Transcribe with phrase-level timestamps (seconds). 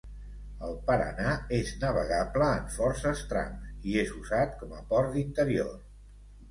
[0.67, 5.75] El Paraná és navegable en forces trams, i és usat com a port d'interior.